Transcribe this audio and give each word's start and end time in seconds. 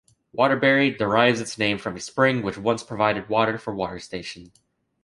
Waterbury 0.33 0.89
derives 0.89 1.41
its 1.41 1.59
name 1.59 1.77
from 1.77 1.95
a 1.95 1.99
spring 1.99 2.41
which 2.41 2.57
once 2.57 2.81
provided 2.81 3.29
water 3.29 3.59
for 3.59 3.75
water 3.75 3.99
station. 3.99 4.51